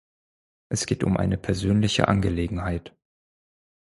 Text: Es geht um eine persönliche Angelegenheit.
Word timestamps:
Es 0.69 0.87
geht 0.87 1.03
um 1.03 1.15
eine 1.15 1.37
persönliche 1.37 2.07
Angelegenheit. 2.07 2.97